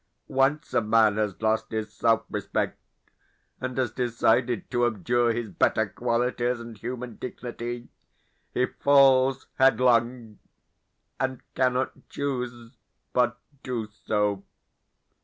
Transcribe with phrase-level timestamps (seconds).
[0.29, 2.79] Once a man has lost his self respect,
[3.59, 7.87] and has decided to abjure his better qualities and human dignity,
[8.51, 10.39] he falls headlong,
[11.19, 12.79] and cannot choose
[13.13, 14.43] but do so.